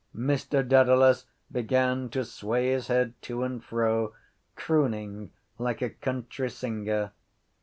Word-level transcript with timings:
Mr 0.17 0.67
Dedalus 0.67 1.27
began 1.51 2.09
to 2.09 2.25
sway 2.25 2.71
his 2.71 2.87
head 2.87 3.13
to 3.21 3.43
and 3.43 3.63
fro, 3.63 4.15
crooning 4.55 5.31
like 5.59 5.83
a 5.83 5.91
country 5.91 6.49
singer. 6.49 7.11